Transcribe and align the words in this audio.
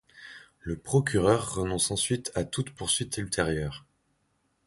Le 0.61 0.79
procureur 0.79 1.53
renonce 1.53 1.91
ensuite 1.91 2.31
à 2.33 2.43
toute 2.43 2.71
poursuite 2.71 3.17
ultérieure. 3.17 3.85